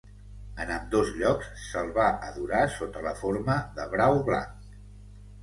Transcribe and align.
En 0.63 0.69
ambdós 0.75 1.11
llocs 1.19 1.51
se'l 1.65 1.91
va 1.97 2.07
adorar 2.31 2.63
sota 2.77 3.05
la 3.09 3.15
forma 3.21 3.59
de 3.79 3.87
brau 3.95 4.19
blanc. 4.33 4.75